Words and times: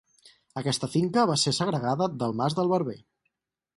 Aquesta 0.61 0.87
finca 0.93 1.25
va 1.31 1.37
ser 1.41 1.53
segregada 1.57 2.09
del 2.25 2.35
mas 2.41 2.57
del 2.61 2.73
Barber. 2.73 3.01